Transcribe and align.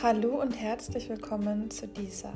Hallo 0.00 0.40
und 0.40 0.52
herzlich 0.52 1.08
willkommen 1.08 1.72
zu 1.72 1.88
dieser 1.88 2.32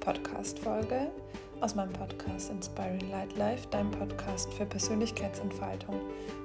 Podcast-Folge 0.00 1.12
aus 1.60 1.76
meinem 1.76 1.92
Podcast 1.92 2.50
Inspiring 2.50 3.08
Light 3.12 3.36
Life, 3.36 3.68
deinem 3.68 3.92
Podcast 3.92 4.52
für 4.52 4.66
Persönlichkeitsentfaltung 4.66 5.94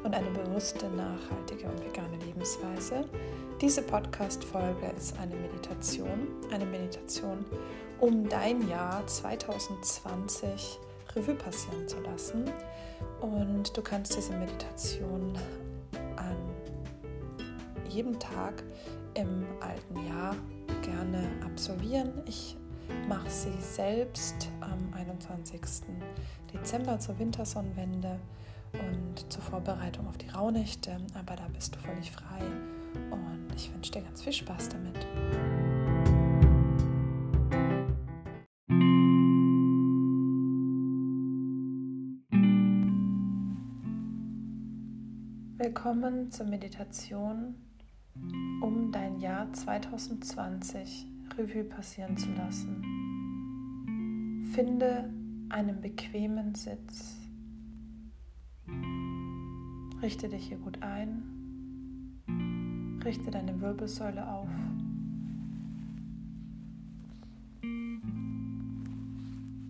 und 0.03 0.13
eine 0.13 0.29
bewusste, 0.29 0.89
nachhaltige 0.89 1.65
und 1.65 1.83
vegane 1.83 2.17
Lebensweise. 2.23 3.09
Diese 3.61 3.81
Podcast-Folge 3.81 4.93
ist 4.95 5.17
eine 5.17 5.35
Meditation, 5.37 6.27
eine 6.51 6.67
Meditation, 6.67 7.43
um 7.99 8.29
dein 8.29 8.69
Jahr 8.69 9.07
2020 9.07 10.77
Revue 11.15 11.33
passieren 11.33 11.87
zu 11.87 11.99
lassen. 12.01 12.45
Und 13.21 13.75
du 13.75 13.81
kannst 13.81 14.15
diese 14.15 14.33
Meditation 14.33 15.33
an 16.15 16.37
jedem 17.89 18.19
Tag 18.19 18.63
im 19.15 19.45
alten 19.59 20.07
Jahr 20.07 20.35
gerne 20.81 21.29
absolvieren. 21.43 22.11
Ich 22.25 22.57
mache 23.07 23.29
sie 23.29 23.53
selbst 23.59 24.49
am 24.59 24.93
21. 24.93 25.61
Dezember 26.53 26.99
zur 26.99 27.17
Wintersonnenwende 27.19 28.19
und 28.73 29.31
zur 29.31 29.41
Vorbereitung 29.41 30.07
auf 30.07 30.17
die 30.17 30.29
Rauhnächte, 30.29 30.97
aber 31.13 31.35
da 31.35 31.47
bist 31.53 31.75
du 31.75 31.79
völlig 31.79 32.11
frei 32.11 32.39
und 33.11 33.47
ich 33.55 33.73
wünsche 33.73 33.91
dir 33.91 34.01
ganz 34.01 34.21
viel 34.21 34.33
Spaß 34.33 34.69
damit. 34.69 35.07
Willkommen 45.57 46.29
zur 46.29 46.47
Meditation 46.47 47.55
Jahr 49.23 49.51
2020 49.53 51.07
Revue 51.37 51.63
passieren 51.63 52.17
zu 52.17 52.29
lassen. 52.33 52.83
Finde 54.53 55.09
einen 55.47 55.79
bequemen 55.79 56.53
Sitz. 56.55 57.21
Richte 60.01 60.27
dich 60.27 60.49
hier 60.49 60.57
gut 60.57 60.83
ein. 60.83 61.23
Richte 63.05 63.31
deine 63.31 63.61
Wirbelsäule 63.61 64.27
auf. 64.27 64.49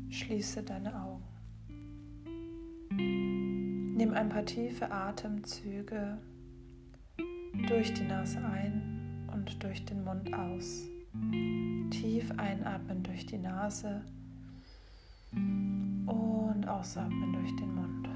Schließe 0.10 0.64
deine 0.64 1.00
Augen. 1.00 1.22
Nimm 3.96 4.16
ein 4.16 4.30
paar 4.30 4.46
tiefe 4.46 4.90
Atemzüge 4.92 6.18
durch 7.68 7.94
die 7.94 8.06
Nase 8.06 8.44
ein 8.44 8.93
und 9.44 9.62
durch 9.62 9.84
den 9.86 10.04
Mund 10.06 10.34
aus. 10.34 10.84
Tief 11.90 12.32
einatmen 12.38 13.04
durch 13.04 13.26
die 13.26 13.38
Nase 13.38 14.02
und 15.34 16.66
ausatmen 16.66 17.34
durch 17.34 17.54
den 17.58 17.76
Mund. 17.76 18.10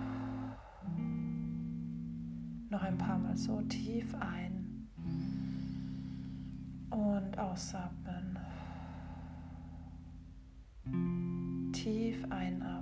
Noch 2.69 2.81
ein 2.81 2.97
paar 2.97 3.17
Mal 3.19 3.35
so 3.35 3.61
tief 3.63 4.15
ein 4.15 4.87
und 6.91 7.37
ausatmen. 7.37 8.39
Tief 11.73 12.23
einatmen 12.29 12.76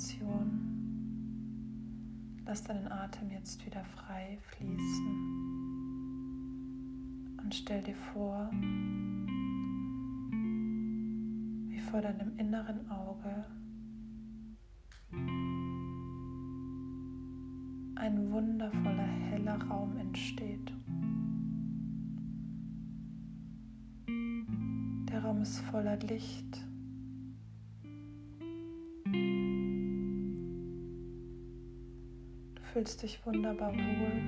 Meditation. 0.00 0.48
Lass 2.46 2.62
deinen 2.64 2.90
Atem 2.90 3.30
jetzt 3.30 3.64
wieder 3.66 3.84
frei 3.84 4.38
fließen 4.40 4.78
und 7.42 7.54
stell 7.54 7.82
dir 7.82 7.94
vor, 7.94 8.50
wie 11.68 11.80
vor 11.80 12.00
deinem 12.00 12.36
inneren 12.38 12.90
Auge 12.90 13.44
ein 17.96 18.32
wundervoller 18.32 19.06
heller 19.06 19.62
Raum 19.64 19.96
entsteht. 19.98 20.72
Der 25.10 25.22
Raum 25.22 25.42
ist 25.42 25.60
voller 25.60 25.98
Licht. 25.98 26.59
Fühlst 32.80 33.02
dich 33.02 33.26
wunderbar 33.26 33.74
wohl. 33.74 34.22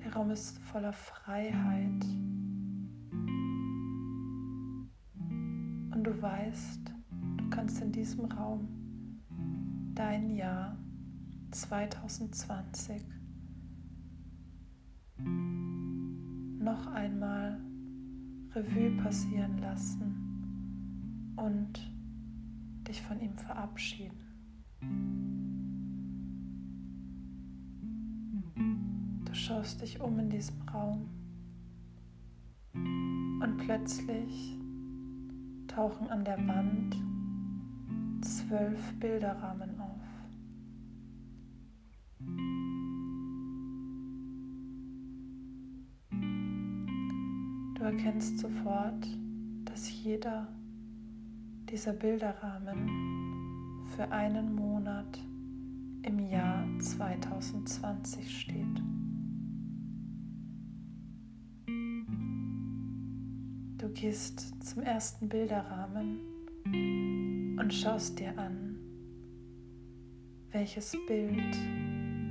Der 0.00 0.12
Raum 0.12 0.32
ist 0.32 0.58
voller 0.58 0.92
Freiheit. 0.92 2.04
Und 5.92 6.02
du 6.02 6.20
weißt, 6.20 6.92
kannst 7.50 7.80
in 7.82 7.92
diesem 7.92 8.24
Raum 8.24 9.20
dein 9.94 10.30
Jahr 10.34 10.76
2020 11.52 13.00
noch 16.58 16.88
einmal 16.88 17.60
Revue 18.56 18.90
passieren 19.00 19.58
lassen 19.58 21.34
und 21.36 21.91
dich 22.92 23.00
von 23.00 23.18
ihm 23.22 23.38
verabschieden. 23.38 24.20
Du 29.24 29.34
schaust 29.34 29.80
dich 29.80 29.98
um 29.98 30.18
in 30.18 30.28
diesem 30.28 30.60
Raum 30.68 31.08
und 32.74 33.56
plötzlich 33.64 34.58
tauchen 35.68 36.10
an 36.10 36.22
der 36.22 36.36
Wand 36.46 36.94
zwölf 38.22 38.92
Bilderrahmen 39.00 39.80
auf. 39.80 40.02
Du 47.74 47.82
erkennst 47.82 48.38
sofort, 48.38 49.06
dass 49.64 49.90
jeder 50.04 50.46
dieser 51.72 51.94
Bilderrahmen 51.94 53.86
für 53.96 54.10
einen 54.10 54.54
Monat 54.54 55.18
im 56.02 56.18
Jahr 56.18 56.66
2020 56.78 58.40
steht. 58.40 58.82
Du 63.78 63.88
gehst 63.94 64.62
zum 64.62 64.82
ersten 64.82 65.30
Bilderrahmen 65.30 66.20
und 67.58 67.72
schaust 67.72 68.18
dir 68.18 68.36
an, 68.38 68.76
welches 70.50 70.94
Bild 71.08 71.56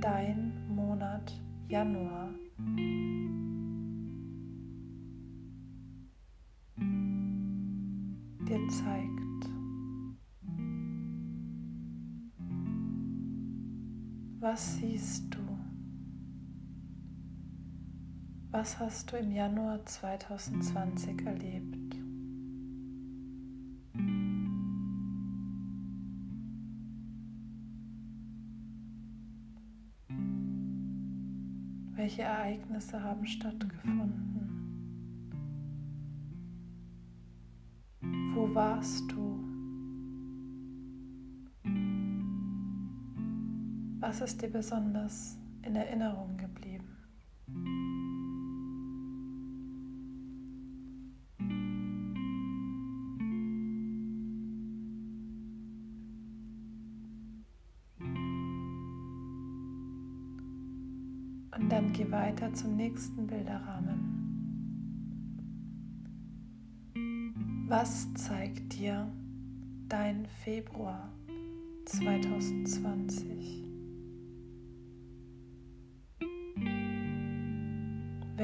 dein 0.00 0.52
Monat 0.68 1.32
Januar 1.66 2.30
dir 8.46 8.68
zeigt. 8.68 9.21
Was 14.52 14.74
siehst 14.76 15.34
du? 15.34 15.38
Was 18.50 18.78
hast 18.78 19.10
du 19.10 19.16
im 19.16 19.32
Januar 19.32 19.82
2020 19.86 21.24
erlebt? 21.24 21.96
Welche 31.94 32.20
Ereignisse 32.20 33.02
haben 33.02 33.26
stattgefunden? 33.26 34.12
Wo 38.34 38.54
warst 38.54 39.10
du? 39.12 39.21
Was 44.02 44.20
ist 44.20 44.42
dir 44.42 44.50
besonders 44.50 45.38
in 45.64 45.76
Erinnerung 45.76 46.36
geblieben? 46.36 46.88
Und 61.54 61.68
dann 61.70 61.92
geh 61.92 62.10
weiter 62.10 62.52
zum 62.54 62.74
nächsten 62.74 63.28
Bilderrahmen. 63.28 64.18
Was 67.68 68.12
zeigt 68.14 68.80
dir 68.80 69.06
dein 69.88 70.26
Februar 70.26 71.08
2020? 71.84 73.61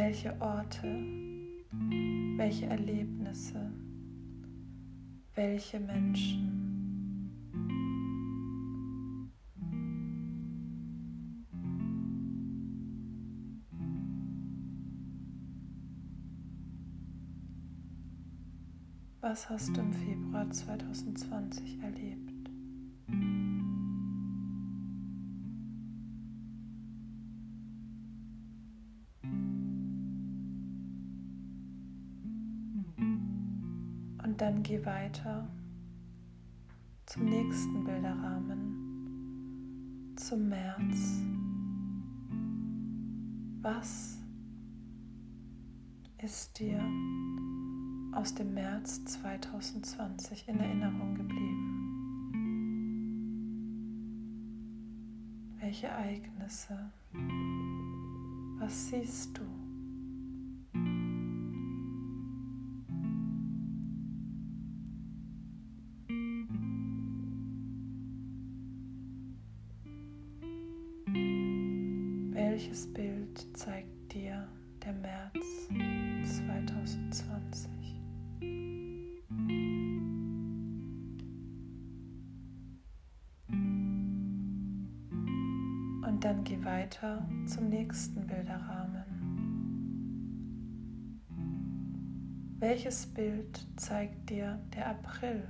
Welche 0.00 0.32
Orte, 0.40 0.86
welche 2.36 2.66
Erlebnisse, 2.66 3.72
welche 5.34 5.80
Menschen? 5.80 7.32
Was 19.20 19.50
hast 19.50 19.76
du 19.76 19.80
im 19.80 19.92
Februar 19.92 20.48
2020 20.48 21.82
erlebt? 21.82 22.37
Dann 34.38 34.62
geh 34.62 34.86
weiter 34.86 35.48
zum 37.06 37.24
nächsten 37.24 37.82
Bilderrahmen, 37.82 38.54
zum 40.14 40.48
März. 40.48 41.24
Was 43.60 44.16
ist 46.22 46.56
dir 46.60 46.80
aus 48.12 48.32
dem 48.32 48.54
März 48.54 49.04
2020 49.06 50.46
in 50.46 50.60
Erinnerung 50.60 51.16
geblieben? 51.16 51.74
Welche 55.58 55.88
Ereignisse? 55.88 56.92
Was 58.60 58.86
siehst 58.86 59.36
du? 59.36 59.57
Welches 72.58 72.92
Bild 72.92 73.56
zeigt 73.56 74.12
dir 74.12 74.48
der 74.84 74.92
März 74.92 75.68
2020? 76.24 77.70
Und 86.02 86.18
dann 86.20 86.42
geh 86.42 86.64
weiter 86.64 87.24
zum 87.46 87.68
nächsten 87.68 88.26
Bilderrahmen. 88.26 89.04
Welches 92.58 93.06
Bild 93.06 93.64
zeigt 93.76 94.30
dir 94.30 94.58
der 94.74 94.88
April? 94.88 95.46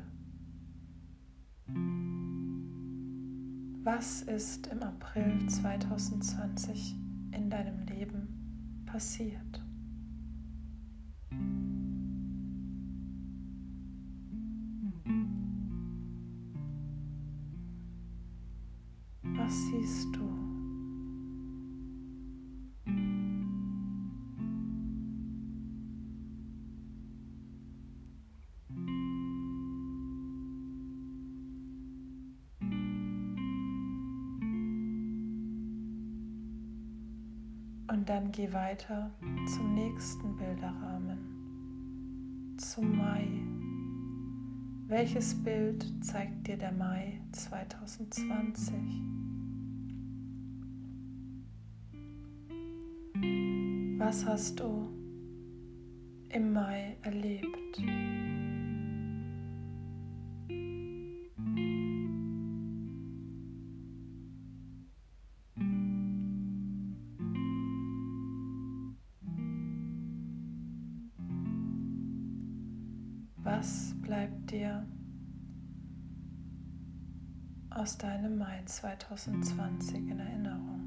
Was 3.91 4.21
ist 4.21 4.67
im 4.67 4.83
April 4.83 5.49
2020 5.49 6.95
in 7.33 7.49
deinem 7.49 7.87
Leben 7.87 8.85
passiert? 8.85 9.63
Dann 38.09 38.33
geh 38.33 38.51
weiter 38.55 39.11
zum 39.55 39.75
nächsten 39.75 40.35
Bilderrahmen, 40.35 42.57
zum 42.57 42.97
Mai. 42.97 43.29
Welches 44.87 45.35
Bild 45.35 45.85
zeigt 46.03 46.47
dir 46.47 46.57
der 46.57 46.73
Mai 46.73 47.21
2020? 47.33 48.75
Was 53.99 54.25
hast 54.25 54.59
du 54.59 54.89
im 56.31 56.55
Mai 56.55 56.97
erlebt? 57.03 57.79
2020 78.79 80.09
in 80.09 80.21
Erinnerung? 80.21 80.79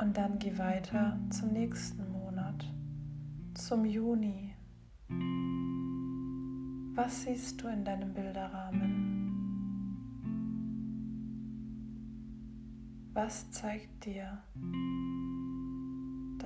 Und 0.00 0.16
dann 0.16 0.38
geh 0.40 0.58
weiter 0.58 1.16
zum 1.30 1.52
nächsten 1.52 2.10
Monat, 2.10 2.68
zum 3.54 3.84
Juni. 3.84 4.52
Was 6.96 7.22
siehst 7.22 7.62
du 7.62 7.68
in 7.68 7.84
deinem 7.84 8.12
Bilderrahmen? 8.14 8.96
Was 13.12 13.48
zeigt 13.52 14.06
dir 14.06 14.42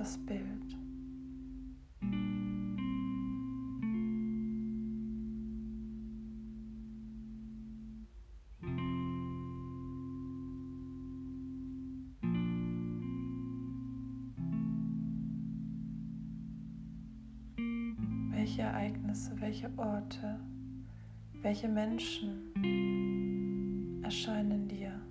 das 0.01 0.17
Bild? 0.25 0.75
Welche 18.31 18.63
Ereignisse, 18.63 19.39
welche 19.39 19.69
Orte, 19.77 20.39
welche 21.43 21.67
Menschen 21.69 22.51
erscheinen 24.03 24.67
dir? 24.67 25.10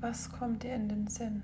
Was 0.00 0.30
kommt 0.30 0.62
dir 0.62 0.76
in 0.76 0.88
den 0.88 1.08
Sinn? 1.08 1.42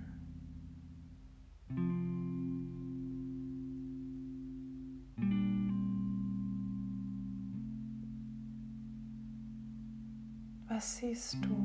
Was 10.68 10.96
siehst 10.98 11.36
du? 11.44 11.56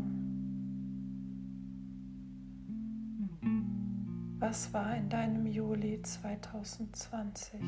Was 4.39 4.74
war 4.74 4.96
in 4.96 5.10
deinem 5.10 5.46
Juli 5.46 6.01
2020? 6.01 7.60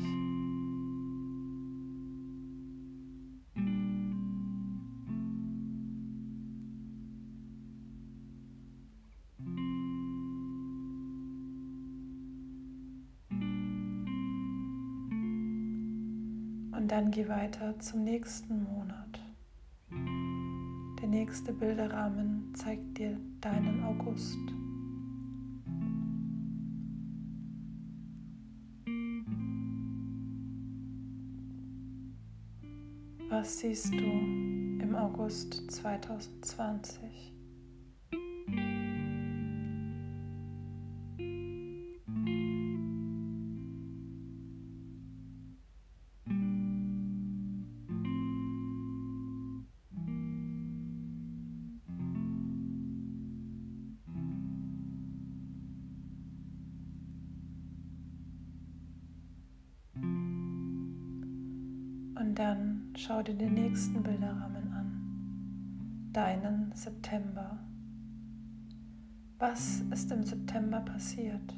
Und 16.82 16.88
dann 16.88 17.12
geh 17.12 17.28
weiter 17.28 17.78
zum 17.78 18.02
nächsten 18.02 18.64
Monat. 18.64 19.20
Der 21.00 21.08
nächste 21.08 21.52
Bilderrahmen 21.52 22.52
zeigt 22.56 22.98
dir 22.98 23.20
deinen 23.40 23.84
August. 23.84 24.36
Was 33.30 33.60
siehst 33.60 33.92
du 33.92 34.04
im 34.82 34.96
August 34.96 35.70
2020? 35.70 37.32
Dann 62.42 62.92
schau 62.96 63.22
dir 63.22 63.34
den 63.34 63.54
nächsten 63.54 64.02
Bilderrahmen 64.02 64.72
an, 64.72 66.10
deinen 66.12 66.72
September. 66.74 67.56
Was 69.38 69.80
ist 69.92 70.10
im 70.10 70.24
September 70.24 70.80
passiert? 70.80 71.54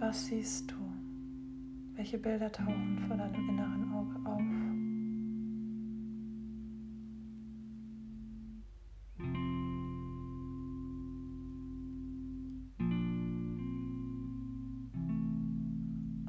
Was 0.00 0.26
siehst 0.26 0.70
du? 0.70 0.81
Welche 2.02 2.18
Bilder 2.18 2.50
tauchen 2.50 2.98
vor 3.06 3.16
deinem 3.16 3.48
inneren 3.48 3.92
Auge 3.92 4.16
auf? 4.28 4.40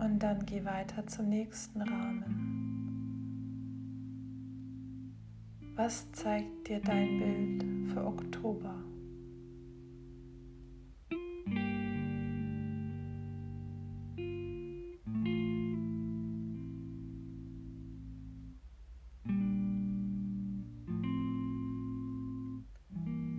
Und 0.06 0.20
dann 0.20 0.46
geh 0.46 0.63
weiter 0.63 1.08
zum 1.08 1.30
nächsten 1.30 1.82
Rahmen. 1.82 2.30
Was 5.75 6.12
zeigt 6.12 6.68
dir 6.68 6.82
dein 6.82 7.18
Bild 7.18 7.65
für 7.92 8.06
Oktober? 8.06 8.92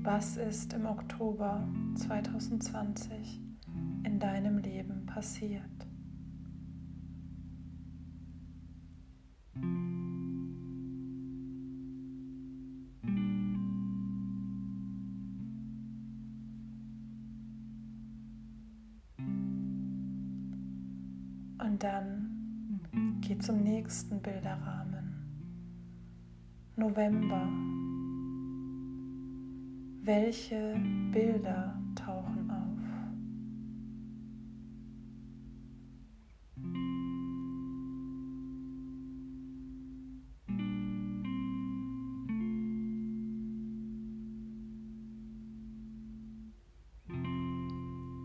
Was 0.05 0.37
ist 0.37 0.75
im 0.75 0.85
Oktober 0.85 1.67
2020 1.95 3.41
in 4.05 4.21
deinem 4.21 4.59
Leben 4.59 5.07
passiert? 5.07 5.65
Und 21.59 21.83
dann 21.83 23.19
geh 23.23 23.39
zum 23.39 23.63
nächsten 23.63 24.21
Bilderrahmen. 24.21 25.15
November 26.77 27.49
welche 30.05 30.75
Bilder 31.13 31.81
tauchen 31.95 32.51
auf? 32.51 32.75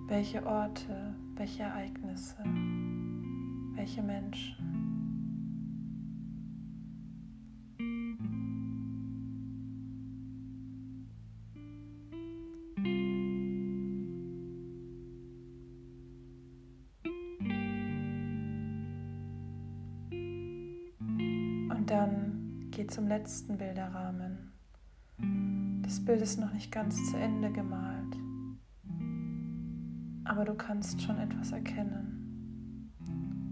Welche 0.07 0.45
Orte, 0.45 1.15
welche 1.35 1.63
Ereignisse, 1.63 2.43
welche 3.75 4.01
Menschen? 4.01 4.78
Dann 21.89 22.67
geh 22.69 22.85
zum 22.85 23.07
letzten 23.07 23.57
Bilderrahmen. 23.57 24.53
Das 25.81 26.05
Bild 26.05 26.21
ist 26.21 26.39
noch 26.39 26.53
nicht 26.53 26.71
ganz 26.71 26.95
zu 27.09 27.17
Ende 27.17 27.51
gemalt, 27.51 28.15
aber 30.23 30.45
du 30.45 30.53
kannst 30.53 31.01
schon 31.01 31.17
etwas 31.17 31.51
erkennen. 31.51 32.93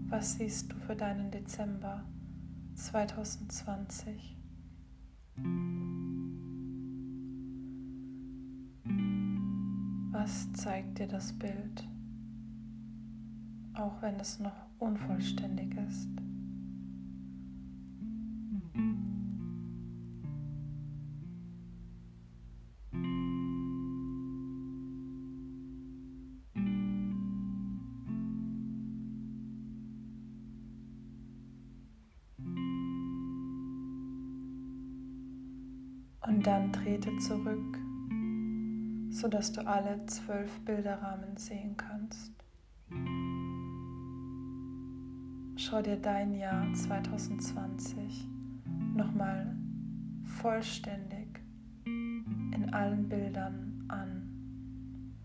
Was 0.08 0.34
siehst 0.34 0.72
du 0.72 0.76
für 0.76 0.94
deinen 0.94 1.32
Dezember 1.32 2.04
2020? 2.74 4.36
Was 10.12 10.52
zeigt 10.52 10.98
dir 11.00 11.08
das 11.08 11.32
Bild, 11.32 11.88
auch 13.74 14.00
wenn 14.00 14.18
es 14.20 14.38
noch 14.38 14.66
unvollständig 14.78 15.76
ist? 15.88 16.27
Und 36.28 36.46
dann 36.46 36.70
trete 36.72 37.16
zurück, 37.16 37.78
sodass 39.10 39.50
du 39.50 39.66
alle 39.66 40.04
zwölf 40.06 40.60
Bilderrahmen 40.60 41.38
sehen 41.38 41.74
kannst. 41.74 42.32
Schau 45.56 45.80
dir 45.80 45.96
dein 45.96 46.34
Jahr 46.34 46.70
2020 46.74 48.28
nochmal 48.94 49.56
vollständig 50.40 51.40
in 51.86 52.68
allen 52.72 53.08
Bildern 53.08 53.84
an. 53.88 55.24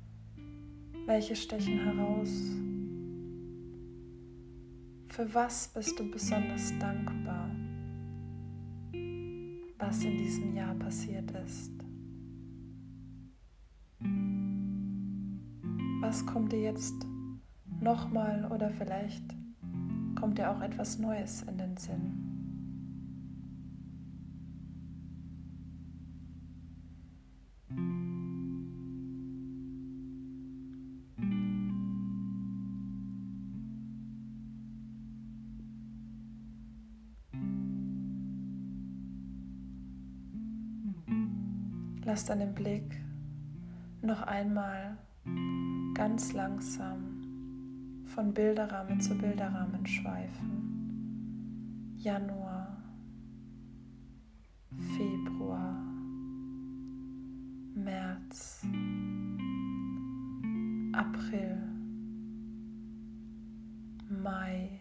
Welche 1.05 1.35
stechen 1.35 1.79
heraus? 1.83 2.29
Für 5.09 5.33
was 5.33 5.67
bist 5.67 5.99
du 5.99 6.09
besonders 6.09 6.71
dankbar? 6.79 7.49
Was 9.87 10.03
in 10.05 10.17
diesem 10.17 10.55
Jahr 10.55 10.73
passiert 10.75 11.29
ist. 11.45 11.73
Was 15.99 16.25
kommt 16.25 16.53
dir 16.53 16.61
jetzt 16.61 17.05
nochmal 17.81 18.49
oder 18.49 18.69
vielleicht 18.69 19.23
kommt 20.15 20.37
dir 20.37 20.51
auch 20.51 20.61
etwas 20.61 20.99
Neues 20.99 21.41
in 21.43 21.57
den 21.57 21.75
Sinn? 21.75 22.22
Lass 42.05 42.25
deinen 42.25 42.53
Blick 42.53 42.99
noch 44.01 44.23
einmal 44.23 44.97
ganz 45.93 46.33
langsam 46.33 48.03
von 48.07 48.33
Bilderrahmen 48.33 48.99
zu 48.99 49.17
Bilderrahmen 49.17 49.87
schweifen. 49.87 51.95
Januar, 51.97 52.83
Februar, 54.97 55.81
März, 57.73 58.65
April, 60.91 61.57
Mai, 64.09 64.72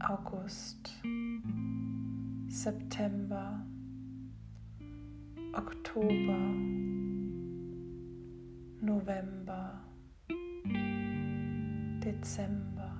August, 0.00 0.94
September, 2.48 3.66
Oktober, 5.52 6.38
November, 8.80 9.80
Dezember. 12.04 12.92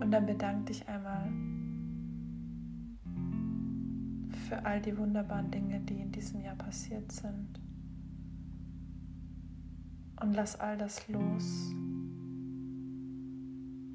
Und 0.00 0.10
dann 0.10 0.26
bedank 0.26 0.66
dich 0.66 0.88
einmal 0.88 1.30
für 4.48 4.64
all 4.64 4.80
die 4.80 4.96
wunderbaren 4.96 5.50
Dinge, 5.50 5.80
die 5.80 6.00
in 6.00 6.10
diesem 6.10 6.40
Jahr 6.40 6.56
passiert 6.56 7.12
sind. 7.12 7.60
Und 10.20 10.34
lass 10.34 10.58
all 10.58 10.76
das 10.76 11.06
los, 11.08 11.72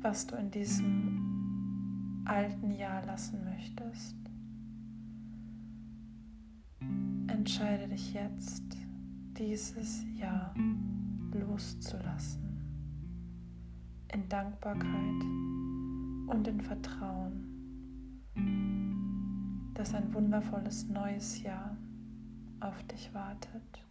was 0.02 0.26
du 0.28 0.36
in 0.38 0.52
diesem 0.52 2.24
alten 2.26 2.72
Jahr 2.72 3.06
lassen 3.06 3.44
möchtest. 3.44 4.16
Entscheide 7.28 7.90
dich 7.90 8.14
jetzt, 8.14 8.64
dieses 9.38 10.06
Jahr 10.18 10.54
loszulassen. 11.34 12.42
In 14.14 14.30
Dankbarkeit 14.30 15.24
und 16.28 16.48
in 16.48 16.62
Vertrauen, 16.62 17.50
dass 19.74 19.94
ein 19.94 20.14
wundervolles 20.14 20.88
neues 20.88 21.42
Jahr 21.42 21.76
auf 22.60 22.82
dich 22.84 23.14
wartet. 23.14 23.84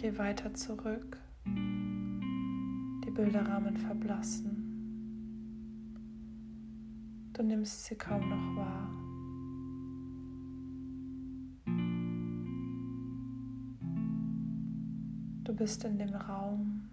Geh 0.00 0.16
weiter 0.16 0.54
zurück. 0.54 1.18
Die 1.44 3.10
Bilderrahmen 3.10 3.76
verblassen. 3.76 4.54
Du 7.32 7.42
nimmst 7.42 7.84
sie 7.84 7.96
kaum 7.96 8.28
noch 8.28 8.56
wahr. 8.56 8.90
Du 15.42 15.52
bist 15.52 15.82
in 15.82 15.98
dem 15.98 16.14
Raum, 16.14 16.84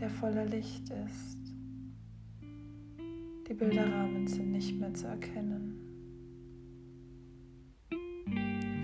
der 0.00 0.10
voller 0.10 0.46
Licht 0.46 0.90
ist. 0.90 1.38
Die 3.48 3.54
Bilderrahmen 3.54 4.26
sind 4.26 4.50
nicht 4.50 4.80
mehr 4.80 4.92
zu 4.94 5.06
erkennen. 5.06 5.78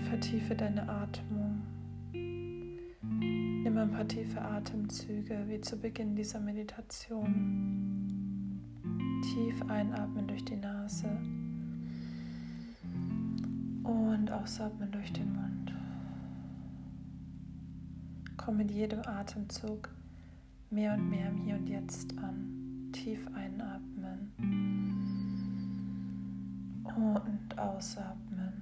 Vertiefe 0.08 0.54
deine 0.54 0.88
Atmung. 0.88 1.77
Nimm 3.62 3.76
ein 3.76 3.90
paar 3.90 4.06
tiefe 4.06 4.40
Atemzüge 4.40 5.44
wie 5.48 5.60
zu 5.60 5.76
Beginn 5.76 6.14
dieser 6.14 6.40
Meditation. 6.40 8.60
Tief 9.22 9.60
einatmen 9.68 10.28
durch 10.28 10.44
die 10.44 10.56
Nase 10.56 11.08
und 13.82 14.30
ausatmen 14.30 14.90
durch 14.92 15.12
den 15.12 15.32
Mund. 15.32 15.74
Komm 18.36 18.58
mit 18.58 18.70
jedem 18.70 19.00
Atemzug 19.00 19.90
mehr 20.70 20.94
und 20.94 21.10
mehr 21.10 21.28
im 21.28 21.38
Hier 21.38 21.56
und 21.56 21.68
Jetzt 21.68 22.16
an. 22.18 22.90
Tief 22.92 23.26
einatmen 23.34 24.30
und 26.84 27.58
ausatmen. 27.58 28.52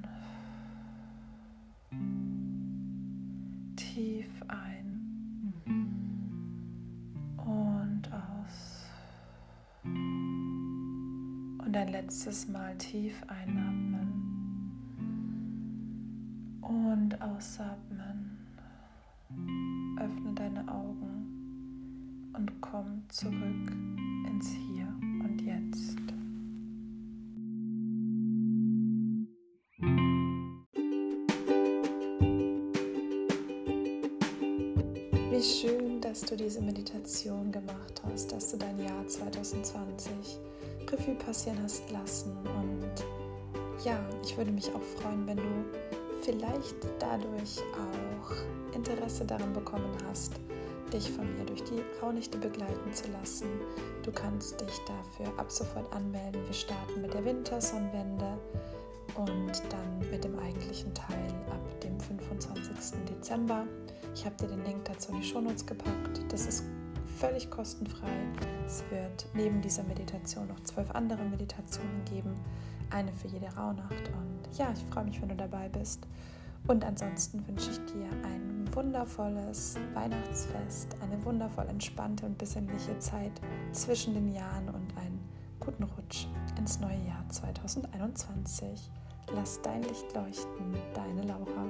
Tief 3.76 4.28
ein 4.48 4.85
ein 11.86 11.92
letztes 11.92 12.48
Mal 12.48 12.76
tief 12.78 13.14
einatmen 13.28 14.72
und 16.60 17.20
ausatmen. 17.22 18.38
Öffne 19.98 20.32
deine 20.34 20.66
Augen 20.68 22.32
und 22.32 22.60
komm 22.60 23.02
zurück 23.08 23.72
ins 24.28 24.50
Hier 24.50 24.88
und 25.00 25.40
Jetzt. 25.40 25.96
Wie 35.30 35.42
dass 36.00 36.20
du 36.22 36.36
diese 36.36 36.60
Meditation 36.60 37.50
gemacht 37.52 38.02
hast, 38.04 38.32
dass 38.32 38.50
du 38.50 38.56
dein 38.56 38.78
Jahr 38.78 39.06
2020 39.06 40.10
Revue 40.90 41.14
passieren 41.14 41.58
hast 41.62 41.90
lassen. 41.90 42.36
Und 42.56 43.84
ja, 43.84 43.98
ich 44.22 44.36
würde 44.36 44.50
mich 44.50 44.68
auch 44.74 44.82
freuen, 45.00 45.26
wenn 45.26 45.36
du 45.36 45.64
vielleicht 46.22 46.76
dadurch 46.98 47.58
auch 47.72 48.74
Interesse 48.74 49.24
daran 49.24 49.52
bekommen 49.52 49.96
hast, 50.08 50.32
dich 50.92 51.10
von 51.10 51.26
mir 51.36 51.44
durch 51.44 51.64
die 51.64 51.82
Raunichte 52.00 52.38
begleiten 52.38 52.92
zu 52.92 53.10
lassen. 53.12 53.48
Du 54.02 54.12
kannst 54.12 54.60
dich 54.60 54.78
dafür 54.86 55.32
ab 55.38 55.50
sofort 55.50 55.92
anmelden. 55.92 56.40
Wir 56.46 56.54
starten 56.54 57.02
mit 57.02 57.12
der 57.12 57.24
Wintersonnenwende 57.24 58.38
und 59.16 59.62
dann 59.70 60.10
mit 60.10 60.24
dem 60.24 60.38
eigentlichen 60.38 60.92
Teil 60.94 61.34
ab 61.50 61.80
dem 61.80 61.98
25. 61.98 62.98
Dezember. 63.08 63.66
Ich 64.16 64.24
habe 64.24 64.34
dir 64.36 64.48
den 64.48 64.64
Link 64.64 64.86
dazu 64.86 65.12
in 65.12 65.20
die 65.20 65.26
Shownotes 65.26 65.66
gepackt. 65.66 66.20
Das 66.30 66.46
ist 66.46 66.64
völlig 67.18 67.50
kostenfrei. 67.50 68.08
Es 68.64 68.82
wird 68.90 69.26
neben 69.34 69.60
dieser 69.60 69.82
Meditation 69.82 70.48
noch 70.48 70.58
zwölf 70.60 70.90
andere 70.92 71.22
Meditationen 71.22 72.02
geben, 72.06 72.32
eine 72.88 73.12
für 73.12 73.28
jede 73.28 73.54
Rauhnacht. 73.54 74.08
Und 74.08 74.56
ja, 74.56 74.72
ich 74.74 74.82
freue 74.86 75.04
mich, 75.04 75.20
wenn 75.20 75.28
du 75.28 75.36
dabei 75.36 75.68
bist. 75.68 76.06
Und 76.66 76.82
ansonsten 76.82 77.46
wünsche 77.46 77.72
ich 77.72 77.78
dir 77.92 78.08
ein 78.24 78.64
wundervolles 78.74 79.74
Weihnachtsfest, 79.92 80.96
eine 81.02 81.22
wundervoll 81.22 81.66
entspannte 81.68 82.24
und 82.24 82.38
besinnliche 82.38 82.98
Zeit 82.98 83.32
zwischen 83.72 84.14
den 84.14 84.32
Jahren 84.32 84.68
und 84.70 84.96
einen 84.96 85.20
guten 85.60 85.82
Rutsch 85.84 86.26
ins 86.58 86.80
neue 86.80 87.04
Jahr 87.06 87.28
2021. 87.28 88.90
Lass 89.34 89.60
dein 89.60 89.82
Licht 89.82 90.14
leuchten, 90.14 90.74
deine 90.94 91.22
Laura. 91.22 91.66